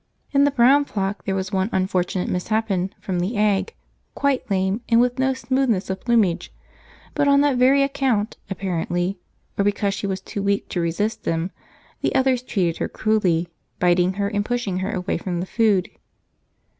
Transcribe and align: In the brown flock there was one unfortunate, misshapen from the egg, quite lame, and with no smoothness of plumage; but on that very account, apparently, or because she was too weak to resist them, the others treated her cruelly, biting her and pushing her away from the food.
In 0.31 0.45
the 0.45 0.49
brown 0.49 0.85
flock 0.85 1.25
there 1.25 1.35
was 1.35 1.51
one 1.51 1.69
unfortunate, 1.71 2.27
misshapen 2.27 2.91
from 2.99 3.19
the 3.19 3.37
egg, 3.37 3.75
quite 4.15 4.49
lame, 4.49 4.81
and 4.89 4.99
with 4.99 5.19
no 5.19 5.35
smoothness 5.35 5.91
of 5.91 6.01
plumage; 6.01 6.51
but 7.13 7.27
on 7.27 7.41
that 7.41 7.57
very 7.57 7.83
account, 7.83 8.35
apparently, 8.49 9.19
or 9.59 9.63
because 9.63 9.93
she 9.93 10.07
was 10.07 10.19
too 10.19 10.41
weak 10.41 10.67
to 10.69 10.81
resist 10.81 11.23
them, 11.23 11.51
the 12.01 12.15
others 12.15 12.41
treated 12.41 12.77
her 12.77 12.89
cruelly, 12.89 13.47
biting 13.77 14.13
her 14.13 14.27
and 14.27 14.43
pushing 14.43 14.79
her 14.79 14.89
away 14.91 15.19
from 15.19 15.39
the 15.39 15.45
food. 15.45 15.87